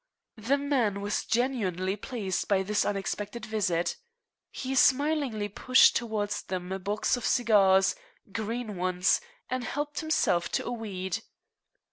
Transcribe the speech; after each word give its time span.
The 0.39 0.57
man 0.57 0.99
was 1.01 1.25
genuinely 1.25 1.95
pleased 1.95 2.47
by 2.47 2.63
this 2.63 2.85
unexpected 2.85 3.45
visit. 3.45 3.97
He 4.49 4.73
smilingly 4.73 5.47
pushed 5.47 5.95
towards 5.95 6.41
them 6.41 6.71
a 6.71 6.79
box 6.79 7.15
of 7.17 7.23
cigars, 7.23 7.95
green 8.31 8.77
ones, 8.77 9.21
and 9.47 9.63
helped 9.63 9.99
himself 9.99 10.49
to 10.53 10.65
a 10.65 10.71
weed. 10.71 11.19